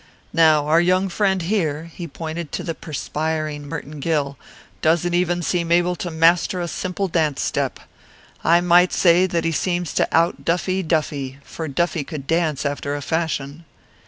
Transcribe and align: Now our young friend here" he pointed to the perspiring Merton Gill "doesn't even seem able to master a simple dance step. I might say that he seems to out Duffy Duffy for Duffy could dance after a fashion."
Now 0.33 0.65
our 0.65 0.81
young 0.81 1.09
friend 1.09 1.43
here" 1.43 1.83
he 1.93 2.07
pointed 2.07 2.51
to 2.53 2.63
the 2.63 2.73
perspiring 2.73 3.67
Merton 3.69 3.99
Gill 3.99 4.35
"doesn't 4.81 5.13
even 5.13 5.43
seem 5.43 5.71
able 5.71 5.95
to 5.97 6.09
master 6.09 6.59
a 6.59 6.67
simple 6.67 7.07
dance 7.07 7.43
step. 7.43 7.79
I 8.43 8.61
might 8.61 8.93
say 8.93 9.27
that 9.27 9.45
he 9.45 9.51
seems 9.51 9.93
to 9.93 10.07
out 10.11 10.43
Duffy 10.43 10.81
Duffy 10.81 11.37
for 11.43 11.67
Duffy 11.67 12.03
could 12.03 12.25
dance 12.25 12.65
after 12.65 12.95
a 12.95 13.01
fashion." 13.03 13.63